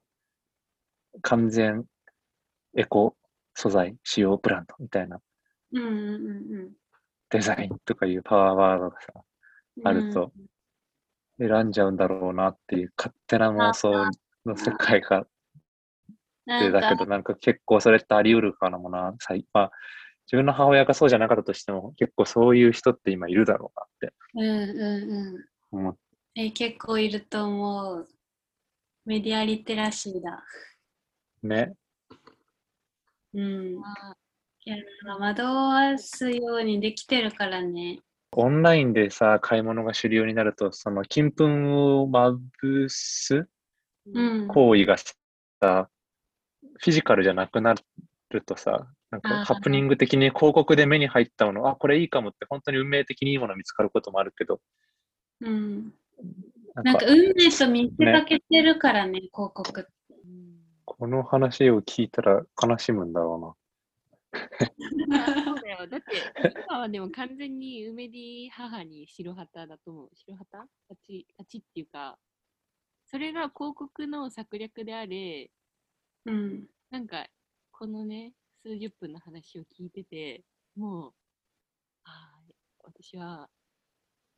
[1.22, 1.84] 完全
[2.76, 3.16] エコ
[3.54, 5.20] 素材使用ブランドみたいな。
[7.30, 9.12] デザインとかいうパワーワードがさ、
[9.76, 9.88] うん。
[9.88, 10.32] あると
[11.38, 13.92] 選んじゃうんだろうなっていう勝手な妄想
[14.44, 15.18] の世界が。
[15.18, 15.28] あっ
[16.46, 16.80] なんか。
[16.80, 19.70] てだけど、なんか結構それってあり得るかなもな、最まあ、
[20.26, 25.44] 自分の母親がそうじゃなかったとしても、結構そういう人って今いるだろうなってうんうんうん。
[25.70, 25.96] 思っ
[26.36, 28.08] え、結構いると思う。
[29.04, 30.42] メディアリテラシーだ。
[31.42, 31.74] ね。
[33.34, 33.84] うん。
[33.84, 34.16] あ
[34.64, 34.76] いや、
[35.18, 38.00] 惑わすようにできてるからね。
[38.32, 43.46] オンラインでさ、買い物が主流になると、その金粉をまぶす
[44.06, 44.48] うん。
[44.48, 44.96] 行為が
[45.60, 45.88] さ、
[46.62, 47.74] フィジカルじゃなくな
[48.30, 54.60] るとさ、なんかハプニング的に広告で目に入ったもの、あ、これいいかもって本当に運命的にいいもの見つかることもあるけど、
[55.40, 55.94] うん。
[56.74, 59.90] ななんんか運命と見せかけてるからね、広告って。
[60.24, 60.44] うん
[60.86, 63.56] この話を聞いたら悲しむんだろ
[64.32, 65.86] そうだよ。
[65.86, 66.06] だって、
[66.68, 70.10] 今はでも完全に梅ディ母に白旗だと思う。
[70.14, 70.58] 白旗？
[70.58, 72.18] 勝ち、勝ちっていうか、
[73.06, 75.50] それが広告の策略であれ、
[76.26, 76.66] うん。
[76.90, 77.26] なんか、
[77.72, 78.32] このね、
[78.64, 80.42] 数十分の話を聞いてて、
[80.74, 81.12] もう、
[82.04, 82.52] ああ、
[82.84, 83.50] 私は、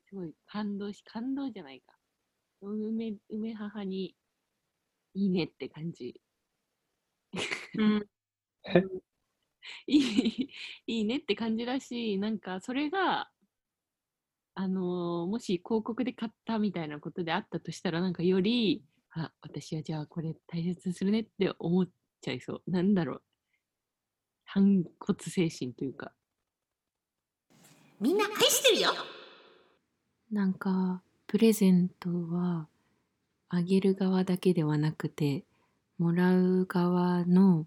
[0.08, 1.94] すごい感動し、感動じゃないか。
[2.60, 4.16] 梅、梅母に、
[5.14, 6.20] いいねって感じ。
[7.78, 8.06] うん。
[9.86, 10.50] いい、
[10.88, 13.30] いいねって感じだし、なんかそれが、
[14.54, 21.88] あのーもし広告で買ったみたいなことであったとしたら、なんかより、あ、私はじゃあこれ大切にするねって思っ
[22.20, 22.70] ちゃいそう。
[22.70, 23.22] なんだろう。
[24.46, 26.12] 反骨精神というか。
[28.00, 28.90] みんな愛してるよ
[30.30, 32.66] なんかプレゼントは
[33.48, 35.44] あげる側だけではなくて
[35.98, 37.66] もらう側の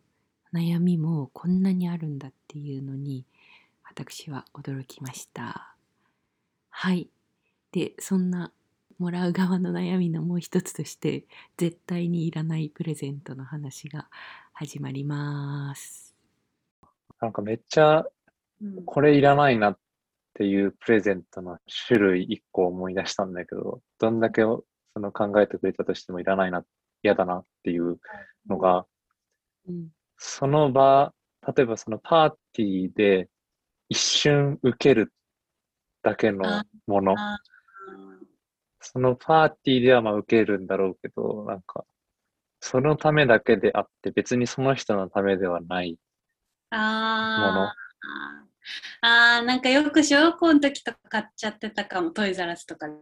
[0.53, 3.25] 悩みもこんなにあるんだっていうのに
[3.83, 5.75] 私は驚きました。
[6.69, 7.09] はい。
[7.71, 8.51] でそんな
[8.97, 11.23] もらう側の悩みのもう一つとして
[11.57, 14.07] 絶対にいらないプレゼントの話が
[14.53, 16.08] 始まります。
[17.21, 17.27] うな。
[17.27, 18.05] なんかめっちゃ
[18.61, 19.77] うんこれいらないなっ
[20.33, 24.63] ていうプレゼントの種類一個思い出したんだけど、どんだけそ
[24.95, 26.63] の考えてくれたとしてもいらないな、
[27.03, 27.99] 嫌だなっていう
[28.47, 28.85] のが、
[29.67, 29.89] うん。
[30.17, 31.13] その場、
[31.55, 33.29] 例えばそのパーティーで
[33.87, 35.13] 一瞬受ける
[36.03, 37.39] だけのあもの、あ
[38.81, 41.85] そのパーティーではまあ受けるんだろうけど、なんか、
[42.59, 45.97] そのためだけであって別にその人のためではない
[46.71, 47.73] あ。
[47.75, 47.79] ー
[49.01, 52.95] あーなんかよく小学校の時とか買っちゃってたかもトイザラスとかで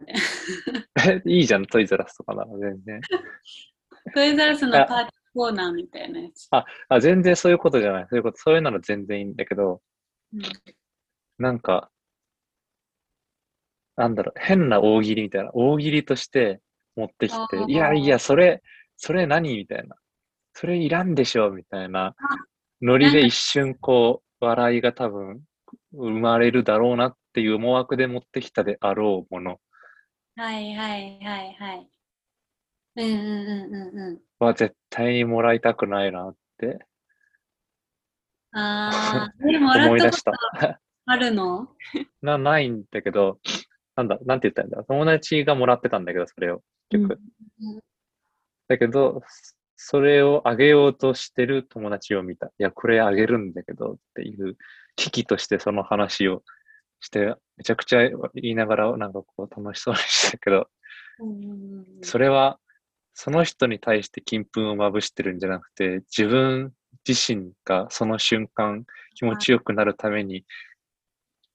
[1.10, 3.02] えいいじゃん、トイザラスとかなら全然。
[4.14, 8.08] トイザラスのパーティーコーナーみたいなやつ、あ、全然そういうことじゃない。
[8.10, 9.82] そういうこと、そういうなら全然いいんだけど、
[10.34, 10.42] うん
[11.40, 11.92] なんか、
[13.96, 16.62] なんだろう、変な大喜利みたいな、大喜利として
[16.96, 18.64] 持ってきていやいや、それ、
[18.96, 19.96] それ何みたいな。
[20.54, 22.16] それいらんでしょみたいな
[22.82, 25.42] ノリで一瞬こう、笑いが多分
[25.92, 29.60] 生まれるだろうなっていう思惑で持ってきたであろうもの。
[30.36, 31.90] はいはいはいはい。
[32.98, 34.20] うんうんうんうんうん。
[34.40, 36.80] は絶対にもらいたくないなって。
[38.54, 40.22] ああで もら思い出しっ
[40.60, 40.80] た。
[41.06, 41.70] あるの？
[42.22, 43.40] な、ないんだけど、
[43.96, 44.84] なんだ、なんて言ったんだ？
[44.84, 46.62] 友達がもらってたんだけど、それを。
[46.90, 47.20] 結局。
[47.62, 47.82] うん。
[48.68, 49.22] だけど、
[49.78, 52.48] それをあげようとしてる友達を見た。
[52.48, 54.58] いや、これあげるんだけどっていう
[54.96, 56.44] 危機としてその話を
[57.00, 60.68] して、めちゃくちゃ言いながらなんかこう楽しそうにしたけど、
[62.02, 62.60] それは
[63.14, 66.74] その人に対して金粉をまぶしてるんじゃなくて、自分
[67.08, 70.44] 自身がその瞬間気持ちよくなるために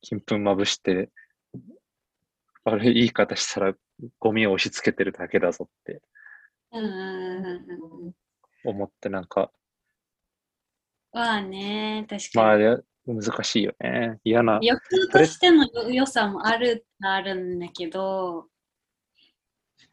[0.00, 1.10] 金粉まぶして、
[2.64, 3.74] 悪い言い方したら
[4.20, 6.00] ゴミを押し付けてるだけだぞって
[8.64, 9.50] 思ってなんか、
[11.12, 14.18] まあね確まあ、かに、や難しいよね。
[14.24, 14.58] 嫌な。
[14.62, 14.80] 欲
[15.10, 18.46] としての良さもあるあるんだけど、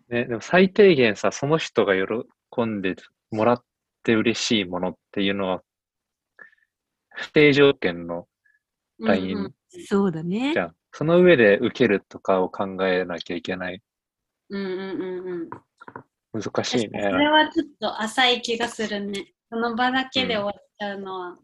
[0.09, 2.95] ね、でも最低限さ、その人が喜んで
[3.31, 3.63] もらっ
[4.03, 5.61] て嬉しいものっていうのは、
[7.09, 8.27] 不定条件の
[8.99, 9.53] ラインうんうん
[9.85, 10.59] そうだねじ。
[10.59, 10.75] ゃん。
[10.91, 13.81] その上で受けるとかを考えなきゃいけない。
[14.49, 15.49] うんうんうんうん。
[16.33, 17.01] 難しいね。
[17.01, 19.33] それはちょっと浅い気がするね。
[19.49, 21.37] その場だけで終わっちゃうのは、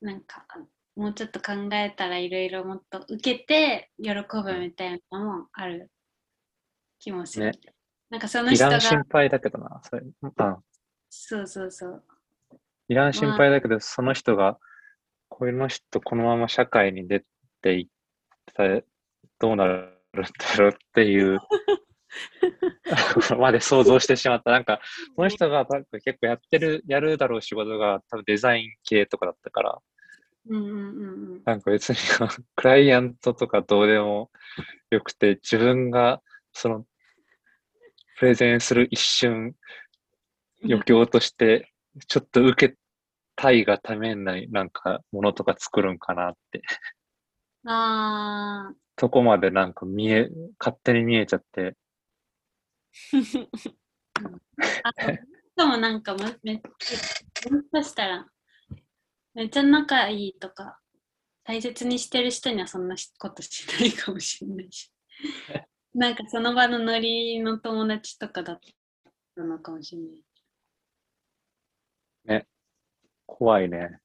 [0.00, 0.46] なんか、
[0.94, 5.90] もうちょっと考えたらいろいろもっと受けて喜ぶみたいなのもある
[6.98, 7.46] 気もする。
[7.46, 7.52] ね
[8.10, 9.80] なんかその人がいらん、心配だけどな。
[9.84, 10.32] それうん。
[11.10, 12.04] そうそうそう。
[12.88, 14.58] いらん心配だけど、その人が、
[15.28, 17.22] この人このまま社会に出
[17.60, 17.86] ていっ
[18.54, 18.80] たら
[19.38, 21.38] どうなるんだろうっていう
[23.38, 24.50] まで想像してしまった。
[24.50, 24.80] なんか、
[25.14, 29.78] その人が結構やってる、やるだろう仕事が多分デザイン系とかだったから、
[30.48, 31.42] うんうんうんうん。
[31.44, 31.96] なんか別に
[32.56, 34.30] クライアントとかどうでも
[34.90, 36.86] よくて、自分がその
[38.18, 39.54] プレゼンする一瞬、
[40.64, 41.72] 余興として、
[42.06, 42.76] ちょっと受け
[43.36, 46.62] たいがためないなんかものとか作るんかなって、
[47.64, 53.46] あそこまでなんか見え、勝手に見えちゃって、ー
[54.82, 55.18] あと、し
[55.56, 58.26] かもなんかむめっちゃ、もしたら、
[59.34, 60.78] めっちゃ仲いいとか、
[61.44, 64.92] 大切にしてる人にはそんなことしないかもしれないし。
[65.94, 68.60] なんかその場のノリの友達とかだっ
[69.34, 70.28] たのかもしれない。
[73.28, 74.00] 怖いね。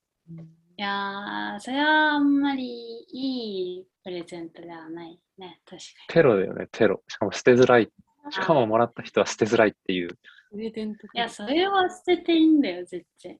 [0.76, 7.02] いやー、それはあんまりいいプレゼントではないね、確かテロだよね、テロ。
[7.08, 7.90] しかも捨てづらい。
[8.30, 10.08] しかももらった人は捨てづらいっていう。
[10.50, 11.10] プレゼントに。
[11.14, 13.38] いや、それは捨てていいんだよ、絶対。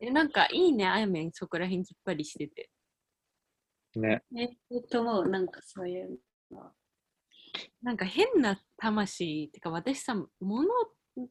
[0.00, 2.70] えなんかいいね、あやめんそこら辺きっぱりしてて。
[3.94, 4.22] ね。
[4.36, 4.48] え、
[4.90, 6.18] と思う、なんかそういう
[6.50, 6.70] の。
[7.82, 10.68] なんか変な魂ってか私さ、もの、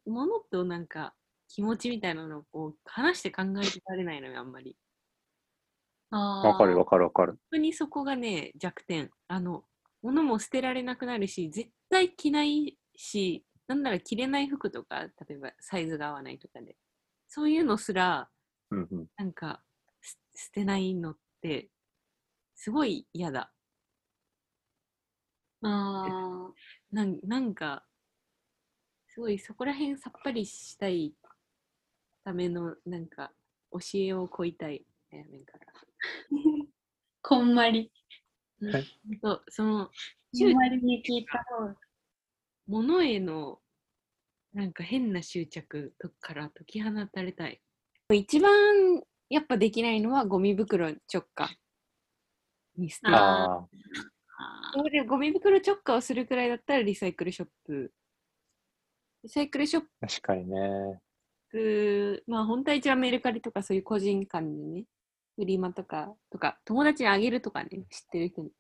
[0.06, 1.14] ものとなんか
[1.48, 3.46] 気持ちみたいなのをこう話して考え
[3.90, 4.76] られないのよ、あんまり。
[6.10, 7.34] わかるわかるわかる。
[7.34, 9.12] 本当にそこがね、弱点。
[9.28, 9.64] あの、
[10.06, 16.78] 物も捨てられなくなるし、絶対着ないし、なんなら着れない服とか、例えばサイズが合わないとかで、
[17.28, 18.30] そういうのすら、
[18.72, 19.08] うんうん。
[19.18, 19.64] なんか、
[20.02, 21.72] す捨てないのって、
[22.56, 23.52] すごい嫌だ。
[25.64, 26.52] あ
[26.92, 27.86] なんなんか、
[29.08, 31.14] すごいそこら辺さっぱりしたい
[32.24, 33.32] ための、なんか、
[33.72, 35.66] 教えをこいたい、から。
[36.32, 36.66] ー
[37.22, 37.92] こんまり。
[38.62, 39.92] はいほんとその、こ
[40.46, 41.76] んまりに聞いた方が。
[42.68, 43.60] 物への
[44.54, 47.62] なんか変な執着とから解き放たれたい。
[48.14, 48.54] 一番
[49.30, 50.98] やっぱできないのはゴミ袋直
[51.36, 51.50] 下
[52.78, 53.12] に捨て
[55.08, 57.92] ゴミ袋直下をするくらいだったらリサイクルショップ。
[59.24, 61.02] リサイクルショッ確かにね。
[61.50, 64.86] プ、まあ本当は一番メルカリとかそういう個人間でね、
[65.36, 68.52] フリマとか、とか友達にあげるとかね、知ってる人に。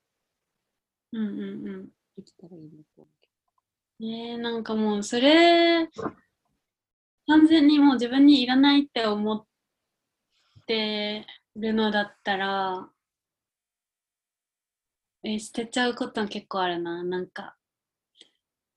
[1.14, 1.90] うんうんうん。
[2.18, 5.88] できたらいいなと思うけえー、なんかもうそれ
[7.28, 9.46] 完全にもう自分にいらないって思っ
[10.68, 12.90] てるのだったら
[15.24, 17.04] えー捨てちゃうこと結構あるな。
[17.04, 17.56] なんか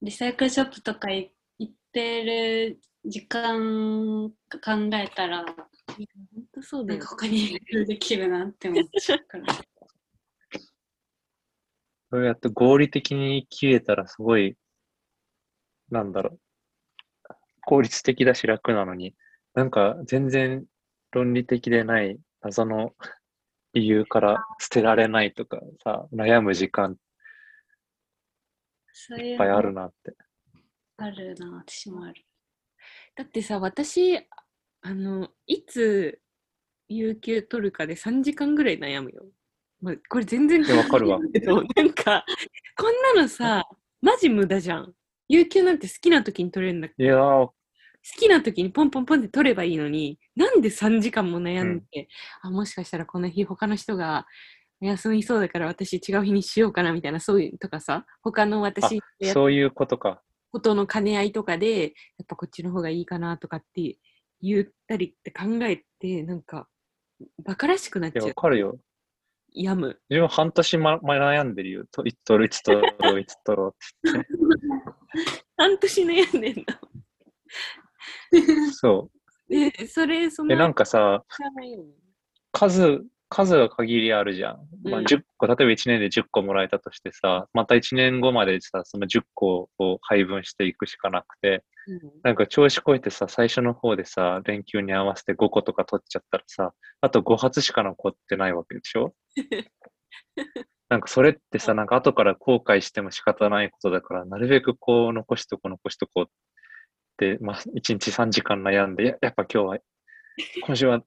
[0.01, 4.31] リサイクルショップとかい行ってる時間考
[4.95, 5.45] えたら
[6.07, 7.17] 本当そうだよなんか。
[7.17, 9.47] 他にできるなって思っちゃうから
[12.11, 14.57] そうやって合理的に切れたらすごい、
[15.91, 16.41] なんだろう。
[17.67, 19.15] 効率的だし楽なのに、
[19.55, 20.65] なんか全然
[21.11, 22.95] 論理的でない謎の
[23.75, 26.97] 理由から捨てられないとかさ、悩む時間
[29.19, 30.17] いっぱいあのるなって。
[30.96, 32.25] あるな私もある
[33.15, 34.17] だってさ、私、
[34.83, 36.20] あの、いつ
[36.88, 39.24] 有給取るかで3時間ぐらい悩むよ。
[39.81, 42.24] まあ、これ全然わかるわけど、 なんか、
[42.76, 43.64] こんなのさ、
[44.00, 44.94] マジ無駄じゃん。
[45.29, 47.54] 有給なんて好きな時に取れるんだいやー、好
[48.02, 52.08] きな時にポンポンポンって取ればいいのに、なんで3時間も悩んで、
[52.40, 54.26] あ、もしかしたらこの日他の人が
[54.81, 59.00] 休みそうだから私違う日にしようかなみたいな、そういうとかさ、他の私
[59.33, 60.22] そういうことか。
[60.50, 61.88] ことの兼ね合いとかで、や
[62.22, 63.98] っぱこっちの方がいいかなとかって
[64.41, 66.69] 言ったりって考えて、なんか、
[67.45, 68.35] バカらしくなっちゃうわ。
[68.35, 68.79] かるよ。
[69.53, 70.01] やむ。
[70.09, 71.85] 自分半年ま、ま、悩んでるよ。
[71.91, 74.29] といつ取る、いつ取る、いつ取ろうって
[75.57, 76.65] 半年悩んでんの。
[79.49, 79.87] 言って。
[79.87, 80.47] それ、そう。
[80.47, 81.25] の、え、なんかさ、
[82.53, 84.58] 数、数が限りあるじゃん。
[84.85, 85.04] まあ、うん。
[85.04, 91.64] 10個、例えば1年で10個もらえたとしてさ、また1年後までさ、その10個を配分していくしかなくて、
[92.22, 99.14] なんか調子こいてさ、最初の方でさ、連休に合わせて5個とか取っちゃったらさ、あと5発しか残ってないわけでしょ？
[100.88, 106.26] なんかそれってさ、なんか後から後悔しても仕方ないことだから、なるべくこう残しとこう残しとこうっ
[107.18, 109.79] て、まあ1日3時間悩んで、ややっぱ今日は、
[110.66, 111.02] 今週は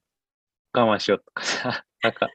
[0.72, 2.28] 我慢しようとかさ、なんか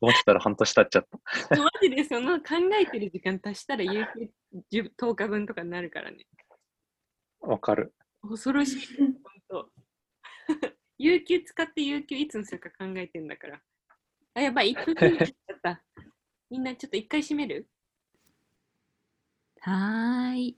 [0.00, 1.06] 思ってたら半年経っちゃっ
[1.48, 1.56] た。
[1.62, 4.30] マジでその考えてる時間足したら有給
[4.72, 6.26] 10 10日分とかになるからね。
[7.40, 7.94] わかる。
[8.22, 8.96] 恐ろしい。
[8.96, 9.16] 本
[9.48, 9.70] 当。
[10.98, 13.62] 有給使って有給いつにするか考えてんだから。
[14.34, 15.82] あ、やばい、1分過ぎちゃった。
[16.50, 17.68] みんなちょっと一回閉める？
[19.60, 20.56] はーい。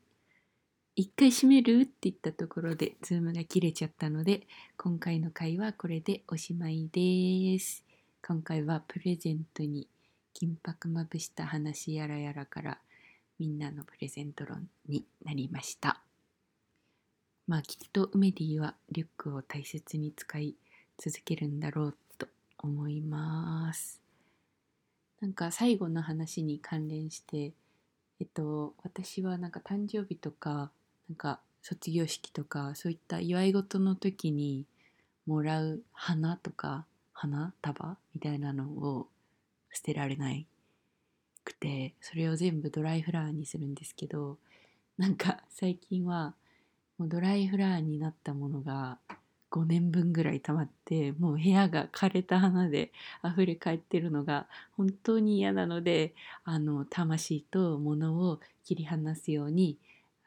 [0.96, 4.46] 一回閉めるって言ったところで、ズームが切れちゃったので、
[4.76, 7.83] 今回の回はこれでおしまいです。
[8.26, 9.86] 今回はプレゼントに
[10.32, 12.78] 金箔まぶした話やらやらから、
[13.38, 16.00] みんなのプレゼント論になりました。
[17.46, 20.54] まあきっとウメディはリュックを大切に使い
[20.96, 24.00] 続けるんだろうと思います。
[25.20, 27.52] なんか最後の話に関連して、
[28.20, 30.70] えっと、私はなんか誕生日とか、
[31.10, 34.64] なんか卒業式とか、そういった祝い事の時に
[35.26, 36.86] もらう花とか、
[37.24, 39.08] 花束みたいなのを
[39.72, 40.46] 捨てられない
[41.42, 44.36] くて、それを全部ドライフラワーにするんですけど、
[44.98, 46.34] なんか最近は
[46.98, 48.98] もうドライフラワーになったものが
[49.50, 52.92] 5年分ぐらい溜まって、もう部屋が枯れた花で
[53.24, 54.46] 溢れ返ってるのが
[54.76, 56.14] 本当に嫌なので、
[56.44, 59.78] あの魂と物を切り離すように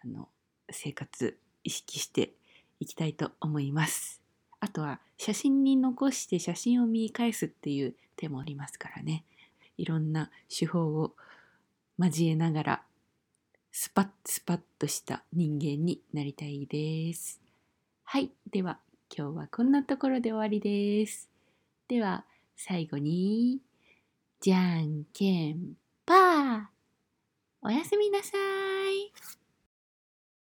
[0.03, 0.29] あの
[0.71, 2.33] 生活意識して
[2.79, 4.16] いきたいと思います。
[4.59, 9.23] あとは写真に残して写真を見返すっていう手もありますからね。
[9.77, 11.13] いろんな手法を
[11.99, 12.81] 交えながら
[13.71, 17.39] スパッスパッとした人間になりたいです。
[18.03, 18.31] はい。
[18.51, 18.79] では
[19.15, 21.29] 今日はこんなところで終わりです。
[21.87, 23.59] では最後に
[24.41, 25.73] じゃんけん
[26.05, 26.61] ぱー
[27.61, 29.46] おやすみなさい。